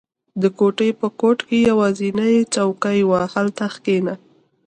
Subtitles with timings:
[0.41, 4.15] •د کوټې په ګوټ کې یوازینی څوکۍ وه، هلته کښېنه.